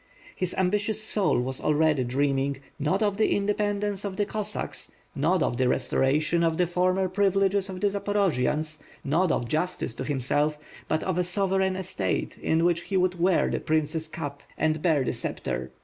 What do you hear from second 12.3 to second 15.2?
in which he would wear the prince's cap and bear the